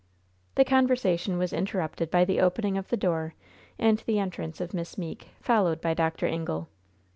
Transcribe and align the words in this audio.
The 0.55 0.65
conversation 0.65 1.37
was 1.37 1.53
interrupted 1.53 2.09
by 2.09 2.25
the 2.25 2.39
opening 2.41 2.75
of 2.75 2.87
the 2.89 2.97
door 2.97 3.35
and 3.77 3.99
the 3.99 4.17
entrance 4.17 4.59
of 4.59 4.73
Miss 4.73 4.97
Meeke, 4.97 5.29
followed 5.39 5.79
by 5.79 5.93
Dr. 5.93 6.25
Ingle. 6.25 6.67